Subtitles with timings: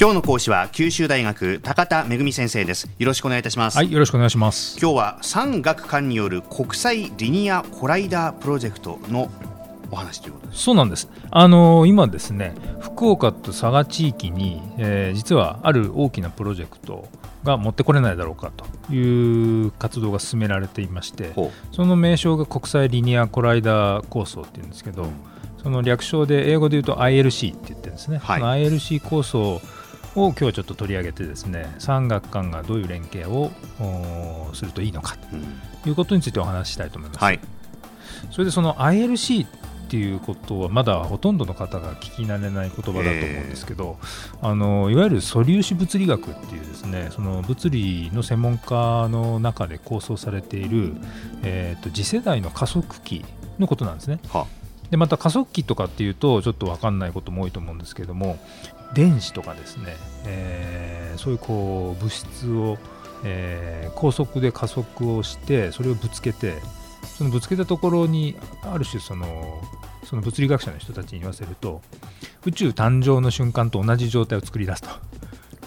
[0.00, 2.88] 今日の講師は九州大学高田恵先生です。
[2.98, 3.76] よろしくお願いいたします。
[3.76, 4.78] はいよろしくお願いします。
[4.80, 9.30] 今日は産学官による国際リニアコライダープロジェクトの
[9.90, 10.62] お話ということです。
[10.62, 11.10] そうなんです。
[11.30, 17.06] あの今ですね福岡と佐賀地域に、えー、実はある大きなプロジェクト
[17.44, 21.34] が持ってこれないだろうかという活動が進められていまして
[21.72, 25.10] その名称が国際リニアコライダー構想っていうんですけど、
[25.62, 29.60] その略称で英語で言うと ILC って言ってるんですね、はい、ILC 構想
[30.16, 33.50] を今日はちょっと取り上げてですね産学官がどういう連携を
[34.52, 35.16] するといいのか
[35.82, 37.22] ということについてお話ししたいと思います。
[37.22, 37.40] はい、
[38.30, 43.98] それでその ILC っていうことはまだほとんどの方が聞き慣れない言葉だと思うんですけど、
[44.40, 50.94] あのいわゆる素粒子物理学っていうですねその物理の専門家の中で構想されている、
[51.42, 53.24] えーと、次世代の加速器
[53.58, 54.20] のことなんですね。
[54.90, 58.38] でまた加速器とかっていうとちょっと分かんないことも多いと思うんですけども
[58.94, 62.78] 電子とかですね、えー、そういうこう物質を、
[63.24, 66.54] えー、高速で加速をしてそれをぶつけて
[67.16, 69.62] そのぶつけたところにある種その
[70.04, 71.82] その物理学者の人たちに言わせると
[72.44, 74.88] 宇宙誕生の瞬間と同じ状態を作り出すと。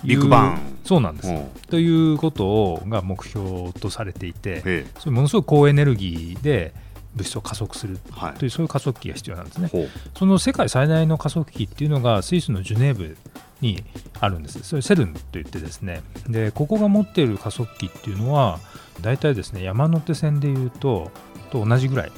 [0.03, 0.59] ビッグバン。
[0.83, 1.33] そうなんです、
[1.69, 6.73] ということが目標とされていてそれものすごい高エネルギーで
[7.15, 7.99] 物質を加速する。
[8.37, 9.69] という、そういう加速器が必要なんですね。
[10.17, 13.17] その世界最大の加速器っていうのがスイスのジュネーブ
[13.61, 13.83] に
[14.19, 14.63] あるんです。
[14.63, 18.59] それセルンといってですね、でここが持っている加速器っていうのは
[19.01, 21.11] 大体ですね山手線でいうと
[21.51, 22.11] と同じぐらい。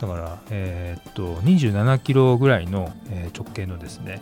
[0.00, 4.20] だから、えー、っと27キロぐらいの、えー、直径のですね。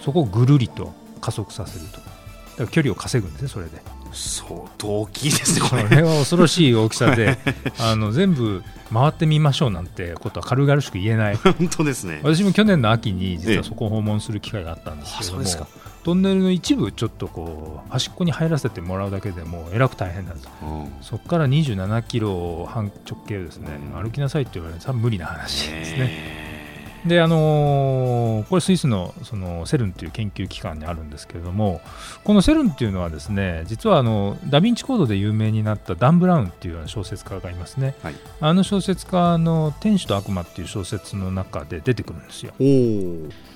[0.00, 1.98] そこをぐるりと加速させると。
[1.98, 2.10] だか
[2.58, 3.80] ら距離を稼ぐんですねそれで
[4.14, 4.48] 相
[4.78, 6.02] 当大きいですねこれ。
[6.02, 7.38] は恐ろしい大きさで
[7.78, 8.62] あの全部
[8.92, 11.36] 回ってみましょうなんてことは軽々しく言えない。
[11.42, 12.20] 本当ですね。
[12.22, 26.43] 私も去年の秋に実はそこを訪問する機会があったんですけども、ええトンネルの一部ちょっとこう端っこに入らせてもらうだけでもえらく大変なんです、うん、そこから27キロ半直径ですね、うん、歩きなさいって言われると無理な話ですね。
[27.06, 31.80] であのー、これスイスのそのセルンという研究機関にあるんですけれども
[32.24, 42.54] このセルンっていうのはですね実はあのダ・ヴィンチコードで有名になったダン・ブラウンっていうような小説家がいますね、はい、あの小説家の「天使と悪魔」っていう小説の中で出てくるんですよ。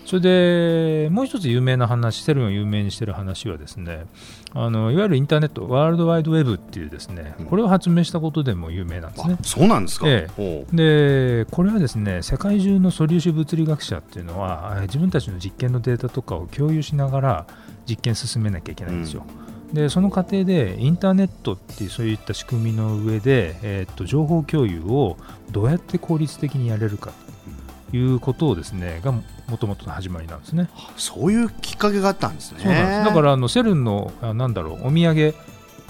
[0.08, 4.06] それでもう一つ有名な話セルンを有名にしている話はですね
[4.54, 9.36] あのいわゆるインターネットワールドワイドウェブっていうですね、これを発明したことでも有名なんですね。
[9.42, 17.46] そうなんですか、ええ、でこれはですね世界中の素粒子物理学者っていうのは自分たちの実験のデータとかを共有しながら
[17.88, 19.24] 実験進めなきゃいけないんですよ。
[19.68, 25.16] うん、でその過程でインターネットっていうそういった仕組みの上で、えー、っと情報共有を
[25.50, 27.12] どうやって効率的にやれるか
[27.90, 29.22] ということをですねがも
[29.58, 30.68] ともとの始まりなんですね。
[30.96, 33.02] そういうきっかけがあったんですね。
[33.04, 35.34] だからあのセルンのなんだろうお土産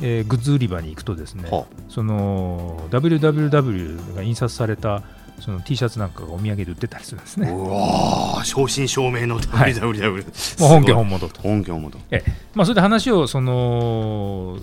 [0.01, 1.51] えー、グッズ売り場に行くとですね、
[1.89, 5.03] その WWW が印刷された
[5.41, 7.51] その T シャツなんかがお土産で売ってたりするんですね。
[7.51, 10.25] うわ正真正銘の WWW、はい、
[10.59, 11.41] 本家本元と。
[11.41, 11.99] 本家本元。
[12.11, 12.23] え
[12.55, 14.59] まあ、それで話をその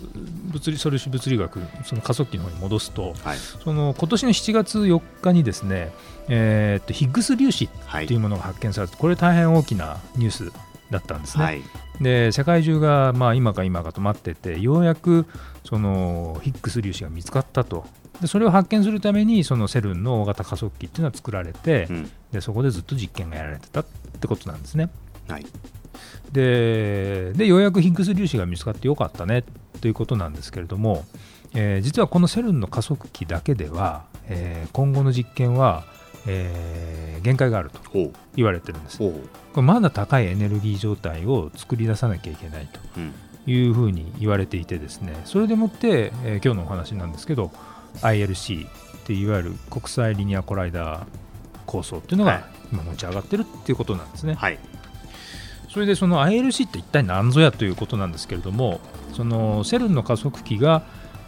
[0.52, 5.92] 物理素粒子物理学その加速器の方に戻すと、はい、その今年の7月4日にですね、
[6.28, 7.70] えー、っとヒッグス粒子っ
[8.08, 10.52] ていうものが発見されて、はい、これ大変大きなニュース
[10.92, 11.44] だったんですね。
[11.44, 11.62] はい、
[12.02, 15.26] で世界中がまあ今か今かと待っててようやく
[15.64, 17.86] そのヒッグス粒子が見つかったと
[18.22, 23.86] でそれを発見するためにそのセルンの大型加速器っていうのは作られて、うん、でそこでずっと実験がやられてたっ
[24.20, 24.90] てことなんですね。
[25.28, 25.46] はい、
[26.32, 29.44] ででようやくヒッグス粒子が見つかってよかったね
[29.82, 31.06] ということなんですけれども、
[31.54, 35.86] えー、実はこのセルンの加速器だけでは、えー、今後の実験は、
[36.28, 37.80] えー、限界があると
[38.36, 39.00] 言われてるんです。
[39.00, 39.14] こ
[39.58, 47.52] れまだ高いエネルギー状態を作り出さなきゃいけないというふうに言われていてですねそれでもって、え今日のお話なんですけど
[48.02, 51.06] ILC っていわゆる国際リニアコライダー
[51.66, 54.34] 構想っていうのが今持ち上がってるっていうことなんですね。
[54.36, 54.60] はい、
[55.70, 58.80] それでその ILC って一体何ぞやということなんですけれども
[59.14, 60.84] そのセルンの加速器が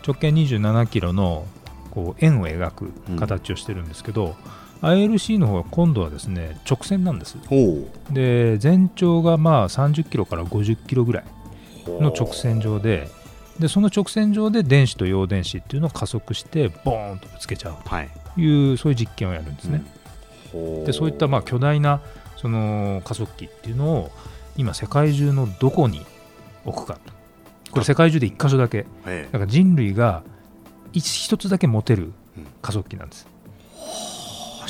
[0.05, 1.45] 直径27キロの
[1.91, 4.35] こう円を描く形をしてるんですけど、
[4.81, 7.37] うん、ILC の方は今度はですね直線なんです。
[8.11, 11.23] で全長がまあ30キロから50キロぐらい
[11.87, 13.09] の直線上で
[13.59, 19.83] でその直線上で電子と陽電子っていうのを加速してボーンとぶつけちゃうという、はい、そういう実験をやるんですね。
[20.53, 22.01] うん、でそういったまあ巨大な
[22.35, 24.11] その加速器っていうのを
[24.55, 26.05] 今世界中のどこに
[26.65, 27.13] 置くかと。
[27.71, 28.85] これ世界中で1箇所だけ。
[29.05, 30.23] だから人類が
[30.93, 32.13] 一つだけ持てる
[32.61, 33.27] 加速器なんです。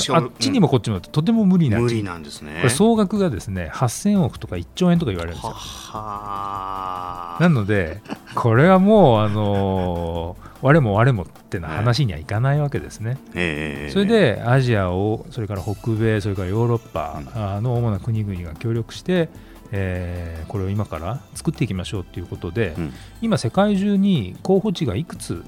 [0.09, 2.57] あっちにもこっちもとても無理な無理なんですね。
[2.57, 5.53] これ総額がですね8000億とか1兆円とか言われるんですよ。
[5.93, 8.01] なので
[8.35, 17.21] これはもうあのー我も我もってな話にはいかないわけですね、えー、それでアジアをそれから北米それからヨーロッパ
[17.61, 19.29] の主な国々が協力して、
[19.71, 25.43] えー、これを今から作っていきましょうということで、うん、今世界中に候補地がいくつ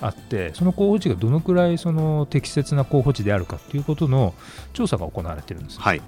[0.00, 4.34] あってその候補地がどのくらいその適切な候補地であるかということの
[4.72, 6.02] 調査が行われているんです、はい、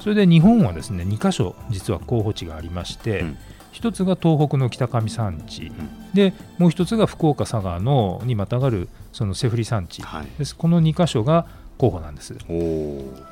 [0.00, 3.38] それで日本はですね2か所実は候補地がありまして、うん、
[3.72, 10.02] 1つが東北の北上山地、うん、でもう1つが福岡佐賀のにまたがるそのセフリ山地。
[10.38, 11.46] です、この2か所が
[11.76, 12.36] 候補なんです。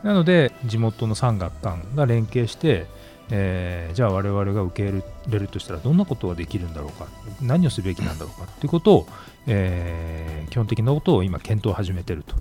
[0.02, 2.86] なので地元の産学官が連携して
[3.30, 7.06] えー、じゃあ我々が受け入れるとしたらどんなことができるんだろうか。
[7.40, 8.46] 何をすべきなんだろうか。
[8.60, 9.06] ということを
[9.46, 12.36] えー、基本的なことを今検討を始めていると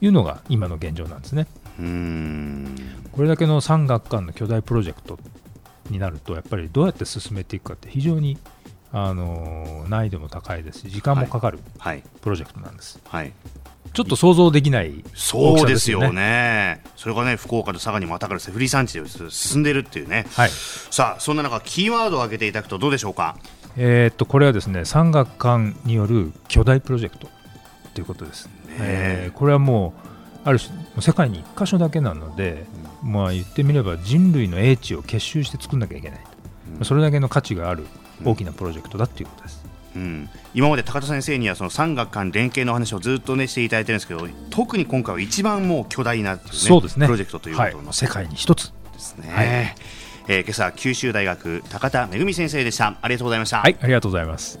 [0.00, 1.46] いうのが今の現状なんですね。
[3.12, 5.18] これだけの産学官の巨大プロジェクト
[5.90, 8.36] になるとやっぱりどうやって進めていくかって非常に
[8.92, 11.60] あの難易度も高いですし時間もかかる
[12.20, 13.00] プロジェクトなんです。
[13.04, 13.32] はい、はい
[13.98, 23.36] ちょっと想像できない、ね、そうですよね、それがね福岡と佐賀にまたがるセフリ産地で進んでるっていうね、はい、さあそんな中、キーワードを挙げていただくとどうでしょうか？
[23.76, 27.26] えー、っとこれはですね産学官による巨大プロジェクト
[27.92, 29.30] ということです、ねえ。
[29.34, 29.94] ー、これはも
[30.44, 32.66] うある種世界に1箇所だけなので、
[33.02, 36.20] うん、まあ言ってみれば人類の英知を結集して作んなきゃいけない、
[36.78, 37.84] うん、それだけの価値がある
[38.24, 39.66] 大きなプロジェクトだということです。
[39.98, 47.06] うん、今まで高田先生にはその産学官連携の話をずっとねしていただいてるんですけど特に今回は一番もう巨大な、ね、そうですね。
[47.06, 49.28] プロジェクトということの、はい、世界に一つですね。
[49.28, 49.74] はい
[50.30, 52.96] えー、今朝九州大学高田恵先生でした。
[53.02, 53.60] ありがとうございました。
[53.60, 54.60] はいありがとうございます